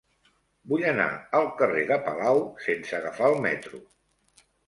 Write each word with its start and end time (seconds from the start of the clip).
Vull 0.69 0.85
anar 0.91 1.05
al 1.39 1.49
carrer 1.59 1.83
de 1.91 1.99
Palau 2.07 2.41
sense 2.65 2.97
agafar 3.01 3.31
el 3.35 3.39
metro. 3.47 3.83